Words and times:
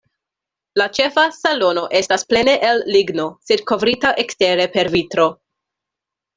La 0.81 0.87
ĉefa 0.97 1.25
salono 1.39 1.83
estas 1.99 2.25
plene 2.33 2.57
el 2.71 2.83
ligno, 2.97 3.29
sed 3.51 3.63
kovrita 3.73 4.17
ekstere 4.27 4.69
per 4.79 4.93
vitro. 4.99 5.31